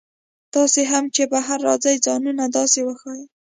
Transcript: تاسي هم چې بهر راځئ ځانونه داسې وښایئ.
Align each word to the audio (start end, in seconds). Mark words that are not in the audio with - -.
تاسي 0.53 0.81
هم 0.91 1.03
چې 1.15 1.23
بهر 1.33 1.57
راځئ 1.67 1.95
ځانونه 2.05 2.43
داسې 2.57 2.79
وښایئ. 2.83 3.25